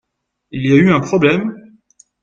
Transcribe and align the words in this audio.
Il 0.49 0.65
y 0.65 0.71
a 0.71 0.77
eu 0.77 0.89
un 0.91 0.99
problème? 0.99 1.53